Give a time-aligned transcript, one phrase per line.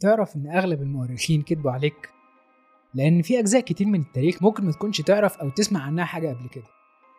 [0.00, 2.08] تعرف إن أغلب المؤرخين كدبوا عليك؟
[2.94, 6.48] لأن في أجزاء كتير من التاريخ ممكن ما تكونش تعرف أو تسمع عنها حاجة قبل
[6.48, 6.64] كده.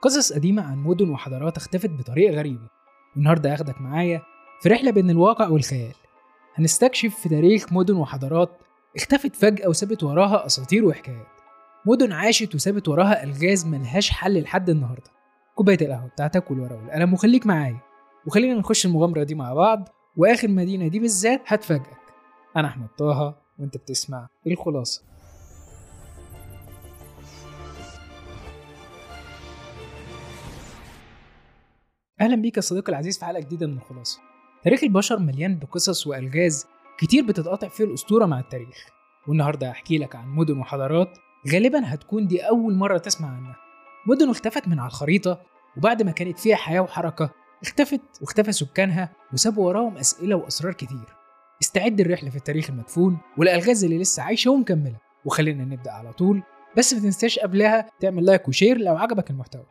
[0.01, 2.69] قصص قديمة عن مدن وحضارات اختفت بطريقة غريبة.
[3.15, 4.21] والنهاردة هاخدك معايا
[4.61, 5.93] في رحلة بين الواقع والخيال.
[6.55, 8.49] هنستكشف في تاريخ مدن وحضارات
[8.95, 11.27] اختفت فجأة وسابت وراها أساطير وحكايات.
[11.85, 15.11] مدن عاشت وسابت وراها ألغاز ملهاش حل لحد النهاردة.
[15.55, 17.81] كوباية القهوة بتاعتك والورقة والقلم وخليك معايا.
[18.27, 19.89] وخلينا نخش المغامرة دي مع بعض.
[20.17, 21.98] وآخر مدينة دي بالذات هتفاجئك
[22.57, 25.03] أنا أحمد طه وأنت بتسمع الخلاصة.
[32.21, 34.19] أهلا بيك يا صديقي العزيز في حلقة جديدة من الخلاصة.
[34.63, 36.65] تاريخ البشر مليان بقصص وألغاز
[36.99, 38.85] كتير بتتقاطع فيه الأسطورة مع التاريخ.
[39.27, 41.17] والنهاردة هحكي لك عن مدن وحضارات
[41.53, 43.55] غالبا هتكون دي أول مرة تسمع عنها.
[44.07, 45.41] مدن اختفت من على الخريطة
[45.77, 47.29] وبعد ما كانت فيها حياة وحركة
[47.63, 51.15] اختفت واختفى سكانها وسابوا وراهم أسئلة وأسرار كتير.
[51.61, 56.43] استعد لرحلة في التاريخ المدفون والألغاز اللي لسه عايشة ومكملة وخلينا نبدأ على طول.
[56.77, 59.65] بس ما تنساش قبلها تعمل like و share لو عجبك المحتوى.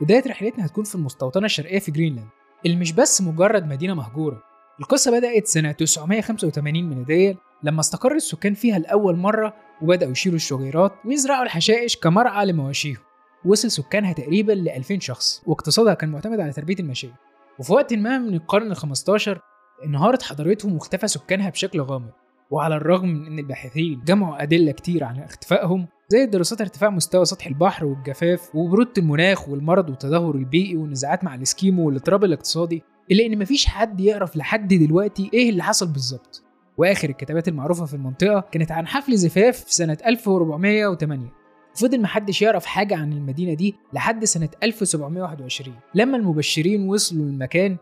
[0.00, 2.28] بداية رحلتنا هتكون في المستوطنة الشرقية في جرينلاند.
[2.66, 4.42] اللي مش بس مجرد مدينة مهجورة.
[4.80, 11.44] القصة بدأت سنة 985 ميلادية لما استقر السكان فيها لأول مرة وبدأوا يشيلوا الشجيرات ويزرعوا
[11.44, 13.00] الحشائش كمرعى لمواشيهم.
[13.44, 17.14] وصل سكانها تقريبا ل 2000 شخص واقتصادها كان معتمد على تربية الماشية
[17.58, 19.40] وفي وقت ما من القرن ال 15
[19.84, 22.10] انهارت حضارتهم واختفى سكانها بشكل غامض.
[22.50, 27.46] وعلى الرغم من إن الباحثين جمعوا أدلة كتير عن اختفائهم زي دراسات ارتفاع مستوى سطح
[27.46, 33.66] البحر والجفاف وبرودة المناخ والمرض والتدهور البيئي والنزاعات مع الإسكيمو والاضطراب الاقتصادي إلا إن مفيش
[33.66, 36.42] حد يعرف لحد دلوقتي إيه اللي حصل بالظبط.
[36.78, 41.32] وآخر الكتابات المعروفة في المنطقة كانت عن حفل زفاف في سنة 1408
[41.74, 47.76] فضل محدش يعرف حاجة عن المدينة دي لحد سنة 1721 لما المبشرين وصلوا للمكان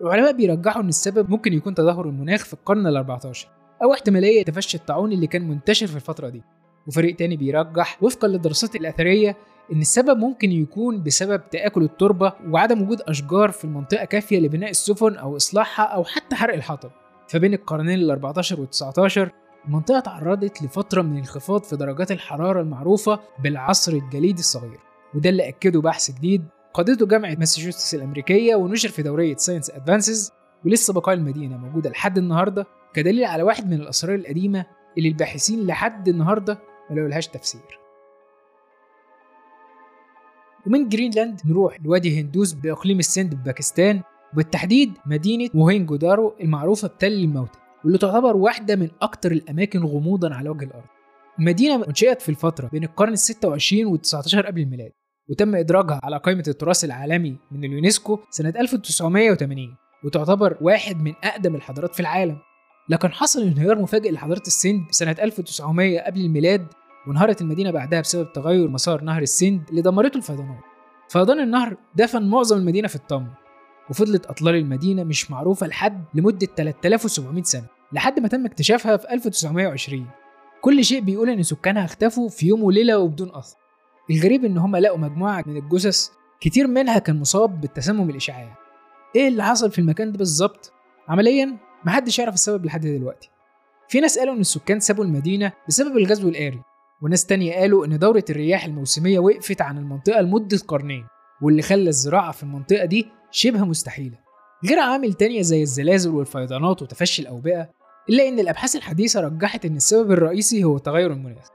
[0.00, 3.48] العلماء بيرجحوا إن السبب ممكن يكون تدهور المناخ في القرن ال 14
[3.82, 6.42] أو احتمالية تفشي الطاعون اللي كان منتشر في الفترة دي.
[6.86, 9.36] وفريق تاني بيرجح وفقا للدراسات الأثرية
[9.72, 15.16] إن السبب ممكن يكون بسبب تآكل التربة وعدم وجود أشجار في المنطقة كافية لبناء السفن
[15.16, 16.90] أو إصلاحها أو حتى حرق الحطب
[17.28, 19.30] فبين القرنين ال 14 وال 19
[19.66, 24.78] المنطقة تعرضت لفترة من الانخفاض في درجات الحرارة المعروفة بالعصر الجليدي الصغير
[25.14, 26.44] وده اللي أكده بحث جديد
[26.74, 30.32] قادته جامعة ماساتشوستس الأمريكية ونشر في دورية Science Advances
[30.64, 34.66] ولسه بقايا المدينة موجودة لحد النهاردة كدليل على واحد من الأسرار القديمة
[34.98, 36.58] اللي الباحثين لحد النهاردة
[36.90, 37.78] ما لقولهاش تفسير.
[40.66, 44.00] ومن جرينلاند نروح لوادي إندوس بإقليم السند بباكستان
[44.32, 50.48] وبالتحديد مدينة موهينجو دارو المعروفة بتل الموتى واللي تعتبر واحدة من أكتر الأماكن غموضا على
[50.50, 50.84] وجه الأرض.
[51.38, 54.92] المدينة انشئت في الفترة بين القرن ال 26 وال 19 قبل الميلاد.
[55.30, 61.94] وتم إدراجها على قائمة التراث العالمي من اليونسكو سنة 1980 وتعتبر واحد من أقدم الحضارات
[61.94, 62.38] في العالم.
[62.88, 66.66] لكن حصل انهيار مفاجئ لحضارة السند سنة 1900 قبل الميلاد
[67.06, 70.60] وانهارت المدينة بعدها بسبب تغير مسار نهر السند اللي دمرته الفيضانات.
[71.08, 73.30] فيضان النهر دفن معظم المدينة في الطمر
[73.90, 80.06] وفضلت أطلال المدينة مش معروفة لحد لمدة 3700 سنة لحد ما تم اكتشافها في 1920
[80.60, 83.59] كل شيء بيقول إن سكانها اختفوا في يوم وليلة وبدون أثر.
[84.10, 86.08] الغريب إن هم لقوا مجموعة من الجثث
[86.40, 88.52] كتير منها كان مصاب بالتسمم الإشعاعي.
[89.16, 90.72] إيه اللي حصل في المكان ده بالظبط؟
[91.08, 93.30] عمليا محدش يعرف السبب لحد دلوقتي.
[93.88, 96.62] في ناس قالوا إن السكان سابوا المدينة بسبب الغزو الآري
[97.02, 101.06] وناس تانية قالوا إن دورة الرياح الموسمية وقفت عن المنطقة لمدة قرنين
[101.42, 104.18] واللي خلى الزراعة في المنطقة دي شبه مستحيلة.
[104.68, 107.70] غير عوامل تانية زي الزلازل والفيضانات وتفشي الأوبئة
[108.08, 111.48] إلا إن الأبحاث الحديثة رجحت إن السبب الرئيسي هو تغير المناخ.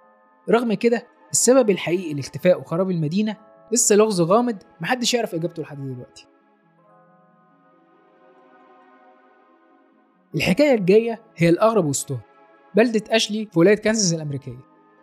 [0.49, 3.37] رغم كده السبب الحقيقي لاختفاء وخراب المدينة
[3.71, 6.27] لسه لغز غامض محدش يعرف إجابته لحد دلوقتي.
[10.35, 12.19] الحكاية الجاية هي الأغرب وسطهم
[12.75, 14.59] بلدة أشلي في ولاية كانزاس الأمريكية.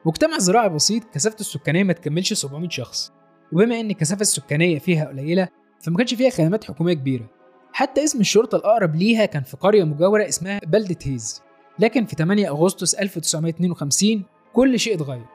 [0.06, 3.12] مجتمع زراعي بسيط كثافته السكانية ما تكملش 700 شخص.
[3.52, 5.48] وبما إن الكثافة السكانية فيها قليلة
[5.80, 7.30] فما كانش فيها خدمات حكومية كبيرة.
[7.72, 11.42] حتى اسم الشرطة الأقرب ليها كان في قرية مجاورة اسمها بلدة هيز.
[11.78, 15.26] لكن في 8 أغسطس 1952 كل شيء اتغير.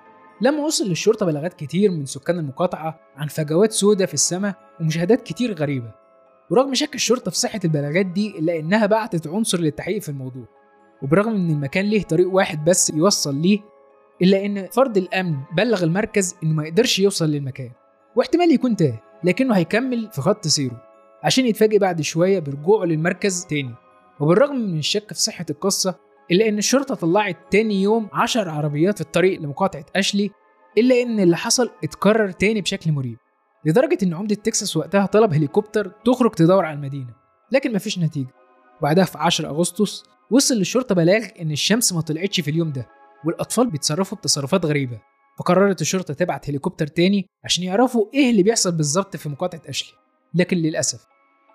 [0.41, 5.53] لما وصل للشرطة بلاغات كتير من سكان المقاطعة عن فجوات سوداء في السماء ومشاهدات كتير
[5.53, 5.91] غريبة.
[6.49, 10.45] ورغم شك الشرطة في صحة البلاغات دي إلا إنها بعتت عنصر للتحقيق في الموضوع.
[11.01, 13.59] وبرغم إن المكان ليه طريق واحد بس يوصل ليه
[14.21, 17.71] إلا إن فرد الأمن بلغ المركز إنه ما يقدرش يوصل للمكان.
[18.15, 20.83] واحتمال يكون تاه لكنه هيكمل في خط سيره
[21.23, 23.75] عشان يتفاجئ بعد شوية برجوعه للمركز تاني.
[24.19, 25.95] وبالرغم من الشك في صحة القصة
[26.31, 30.31] إلا إن الشرطة طلعت تاني يوم عشر عربيات في الطريق لمقاطعة أشلي
[30.77, 33.17] إلا إن اللي حصل اتكرر تاني بشكل مريب.
[33.65, 37.13] لدرجة إن عمدة تكساس وقتها طلب هليكوبتر تخرج تدور على المدينة
[37.51, 38.33] لكن مفيش نتيجة.
[38.79, 42.87] وبعدها في 10 أغسطس وصل للشرطة بلاغ إن الشمس ما طلعتش في اليوم ده
[43.25, 44.99] والأطفال بيتصرفوا بتصرفات غريبة.
[45.39, 49.97] فقررت الشرطة تبعت هليكوبتر تاني عشان يعرفوا إيه اللي بيحصل بالظبط في مقاطعة أشلي.
[50.33, 51.05] لكن للأسف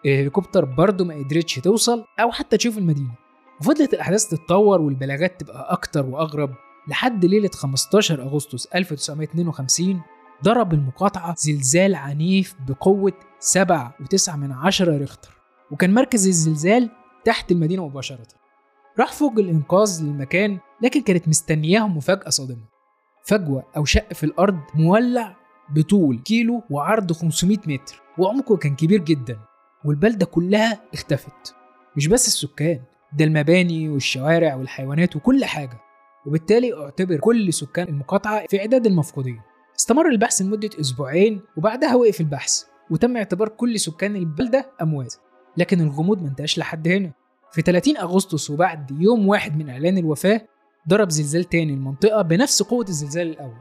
[0.06, 3.21] الهليكوبتر برضه ما قدرتش توصل أو حتى تشوف المدينة.
[3.62, 6.54] وفضلت الأحداث تتطور والبلاغات تبقى أكتر وأغرب
[6.88, 10.00] لحد ليلة 15 أغسطس 1952
[10.44, 15.30] ضرب المقاطعة زلزال عنيف بقوة 7.9 من عشرة ريختر
[15.70, 16.90] وكان مركز الزلزال
[17.24, 18.26] تحت المدينة مباشرة.
[18.98, 22.64] راح فوق الإنقاذ للمكان لكن كانت مستنياهم مفاجأة صادمة.
[23.24, 25.36] فجوة أو شق في الأرض مولع
[25.70, 29.38] بطول كيلو وعرض 500 متر وعمقه كان كبير جدا
[29.84, 31.54] والبلدة كلها اختفت.
[31.96, 32.80] مش بس السكان
[33.18, 35.80] ده المباني والشوارع والحيوانات وكل حاجة.
[36.26, 39.40] وبالتالي أعتبر كل سكان المقاطعة في إعداد المفقودين.
[39.78, 45.14] استمر البحث لمدة أسبوعين وبعدها وقف البحث وتم اعتبار كل سكان البلدة أموات.
[45.56, 47.12] لكن الغموض ما انتهاش لحد هنا.
[47.52, 50.40] في 30 أغسطس وبعد يوم واحد من إعلان الوفاة
[50.88, 53.56] ضرب زلزال تاني المنطقة بنفس قوة الزلزال الأول.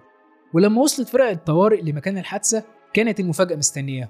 [0.53, 2.63] ولما وصلت فرق الطوارئ لمكان الحادثة
[2.93, 4.09] كانت المفاجأة مستنياها.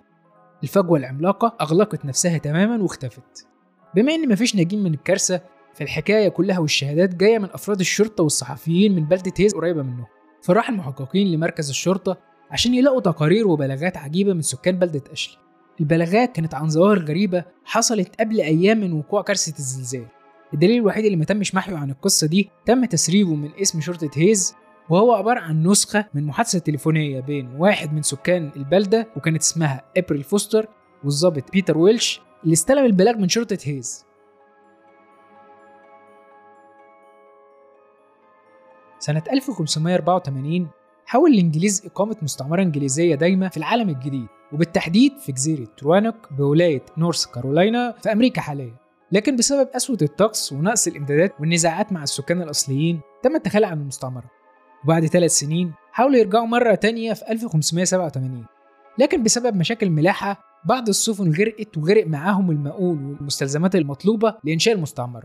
[0.64, 3.51] الفجوة العملاقة أغلقت نفسها تماما واختفت.
[3.96, 5.42] بما إن مفيش ناجين من الكارثة
[5.74, 10.06] فالحكاية كلها والشهادات جاية من أفراد الشرطة والصحفيين من بلدة هيز قريبة منهم.
[10.42, 12.18] فراح المحققين لمركز الشرطة
[12.52, 15.38] عشان يلاقوا تقارير وبلاغات عجيبة من سكان بلدة أشلي.
[15.80, 20.06] البلاغات كانت عن ظواهر غريبة حصلت قبل أيام من وقوع كارثة الزلزال.
[20.54, 24.56] الدليل الوحيد اللي ما تمش محيه عن القصة دي تم تسريبه من قسم شرطة هيز
[24.90, 30.24] وهو عبارة عن نسخة من محادثة تليفونية بين واحد من سكان البلدة وكانت اسمها إبريل
[30.24, 30.68] فوستر
[31.04, 34.06] والظابط بيتر ويلش اللي استلم البلاغ من شرطة هيز.
[39.00, 40.70] سنة 1584
[41.06, 47.26] حاول الإنجليز إقامة مستعمرة إنجليزية دايمة في العالم الجديد وبالتحديد في جزيرة تروانوك بولاية نورث
[47.26, 48.76] كارولاينا في أمريكا حاليا.
[49.12, 54.32] لكن بسبب قسوة الطقس ونقص الإمدادات والنزاعات مع السكان الأصليين تم التخلي عن المستعمرة.
[54.84, 58.46] وبعد ثلاث سنين حاولوا يرجعوا مرة تانية في 1587
[58.98, 65.24] لكن بسبب مشاكل ملاحة بعض السفن غرقت وغرق معاهم المؤون والمستلزمات المطلوبة لإنشاء المستعمرة.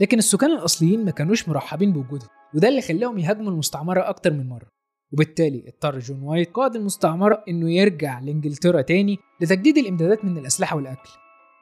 [0.00, 4.66] لكن السكان الأصليين ما كانوش مرحبين بوجودهم وده اللي خلاهم يهاجموا المستعمرة أكتر من مرة.
[5.12, 11.10] وبالتالي اضطر جون وايت قائد المستعمرة إنه يرجع لإنجلترا تاني لتجديد الإمدادات من الأسلحة والأكل.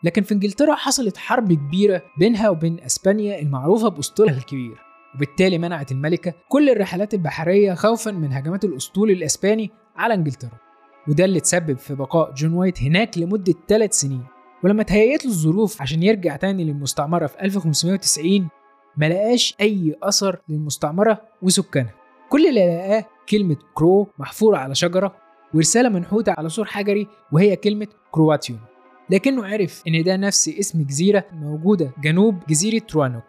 [0.05, 4.79] لكن في إنجلترا حصلت حرب كبيرة بينها وبين أسبانيا المعروفة بأسطولها الكبير.
[5.15, 10.70] وبالتالي منعت الملكة كل الرحلات البحرية خوفا من هجمات الأسطول الأسباني على إنجلترا.
[11.09, 14.25] وده اللي تسبب في بقاء جون وايت هناك لمدة ثلاث سنين.
[14.65, 18.49] ولما تهيأت له الظروف عشان يرجع تاني للمستعمرة في 1590
[18.97, 21.95] ما لقاش أي أثر للمستعمرة وسكانها.
[22.29, 25.15] كل اللي لقاه كلمة كرو محفورة على شجرة
[25.55, 28.61] ورسالة منحوتة على سور حجري وهي كلمة كرواتون
[29.11, 33.23] لكنه عرف إن ده نفس اسم جزيرة موجودة جنوب جزيرة رونوك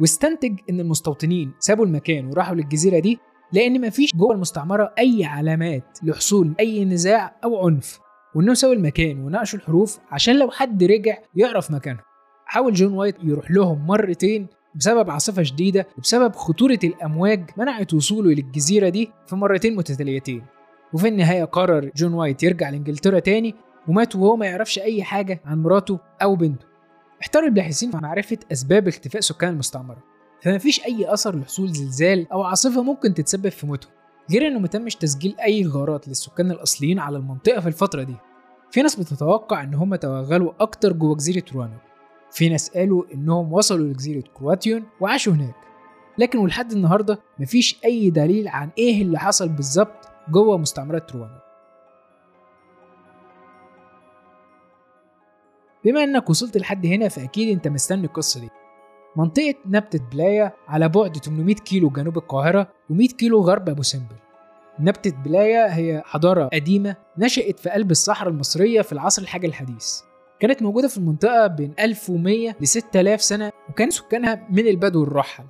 [0.00, 3.18] واستنتج إن المستوطنين سابوا المكان وراحوا للجزيرة دي
[3.52, 8.00] لأن مفيش جوه المستعمرة أي علامات لحصول أي نزاع أو عنف
[8.34, 12.00] وإنهم سابوا المكان ونقشوا الحروف عشان لو حد رجع يعرف مكانه.
[12.44, 18.88] حاول جون وايت يروح لهم مرتين بسبب عاصفة شديدة وبسبب خطورة الأمواج منعت وصوله للجزيرة
[18.88, 20.42] دي في مرتين متتاليتين.
[20.92, 23.54] وفي النهاية قرر جون وايت يرجع لإنجلترا تاني
[23.88, 26.66] ومات وهو ما يعرفش أي حاجة عن مراته أو بنته.
[27.22, 30.09] احتار الباحثين في معرفة أسباب اختفاء سكان المستعمرة.
[30.42, 33.92] فما فيش أي أثر لحصول زلزال أو عاصفة ممكن تتسبب في موتهم
[34.30, 38.14] غير إنه متمش تسجيل أي غارات للسكان الأصليين على المنطقة في الفترة دي.
[38.70, 41.76] في ناس بتتوقع إن هم توغلوا أكتر جوه جزيرة روانو
[42.30, 45.54] في ناس قالوا إنهم وصلوا لجزيرة كرواتيون وعاشوا هناك.
[46.18, 51.38] لكن ولحد النهاردة مفيش أي دليل عن إيه اللي حصل بالظبط جوه مستعمرة روانو
[55.84, 58.50] بما إنك وصلت لحد هنا فأكيد أنت مستني القصة دي.
[59.16, 64.16] منطقة نبتة بلايا على بعد 800 كيلو جنوب القاهرة و100 كيلو غرب أبو سمبل.
[64.80, 70.00] نبتة بلايا هي حضارة قديمة نشأت في قلب الصحراء المصرية في العصر الحجري الحديث.
[70.40, 75.44] كانت موجودة في المنطقة بين 1100 ل 6000 سنة وكان سكانها من البدو الرحل.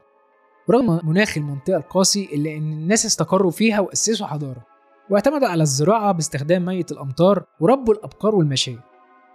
[0.68, 4.66] ورغم مناخ المنطقة القاسي إلا أن الناس استقروا فيها وأسسوا حضارة.
[5.10, 8.89] واعتمدوا على الزراعة باستخدام مية الأمطار وربوا الأبقار والمشاية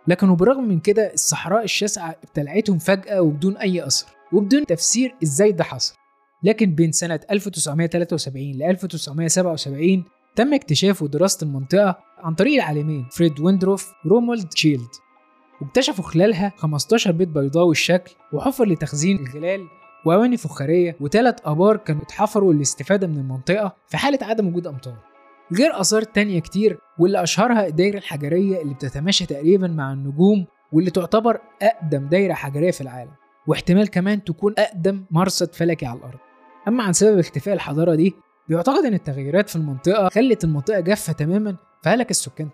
[0.07, 5.63] لكن وبرغم من كده الصحراء الشاسعة ابتلعتهم فجأة وبدون أي أثر وبدون تفسير إزاي ده
[5.63, 5.95] حصل.
[6.43, 10.03] لكن بين سنة 1973 ل 1977
[10.35, 14.89] تم اكتشاف ودراسة المنطقة عن طريق العالمين فريد ويندروف ورومولد تشيلد
[15.61, 19.61] واكتشفوا خلالها 15 بيت بيضاوي الشكل وحفر لتخزين الغلال
[20.05, 24.97] وأواني فخارية وثلاث آبار كانوا اتحفروا للاستفادة من المنطقة في حالة عدم وجود أمطار.
[25.53, 31.39] غير آثار تانية كتير واللي أشهرها الدايرة الحجرية اللي بتتماشى تقريبا مع النجوم واللي تعتبر
[31.61, 33.11] أقدم دايرة حجرية في العالم
[33.47, 36.19] واحتمال كمان تكون أقدم مرصد فلكي على الأرض.
[36.67, 38.13] أما عن سبب اختفاء الحضارة دي
[38.49, 42.49] بيعتقد إن التغيرات في المنطقة خلت المنطقة جافة تماما فهلك السكان.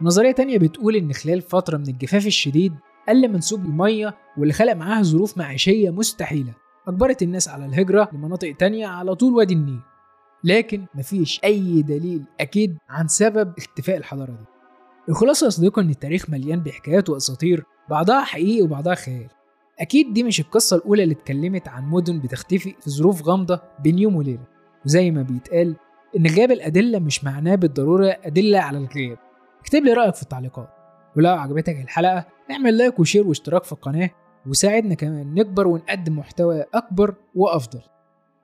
[0.00, 2.74] نظرية تانية بتقول إن خلال فترة من الجفاف الشديد
[3.08, 6.54] قل منسوب المية واللي خلق معاها ظروف معيشية مستحيلة.
[6.88, 9.80] أجبرت الناس على الهجرة لمناطق تانية على طول وادي النيل.
[10.44, 14.44] لكن مفيش أي دليل أكيد عن سبب اختفاء الحضارة دي.
[15.08, 19.28] الخلاصة يا صديقي إن التاريخ مليان بحكايات وأساطير بعضها حقيقي وبعضها خيال.
[19.80, 24.16] أكيد دي مش القصة الأولى اللي اتكلمت عن مدن بتختفي في ظروف غامضة بين يوم
[24.16, 24.44] وليلة.
[24.86, 25.76] وزي ما بيتقال
[26.16, 29.18] إن غياب الأدلة مش معناه بالضرورة أدلة على الغياب.
[29.60, 30.68] اكتب لي رأيك في التعليقات.
[31.16, 34.10] ولو عجبتك الحلقة اعمل like و share واشترك في القناة
[34.46, 37.80] وساعدنا كمان نكبر ونقدم محتوى أكبر وأفضل.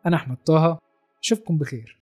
[0.07, 0.79] أنا أحمد طه.
[1.25, 2.04] أشوفكم بخير.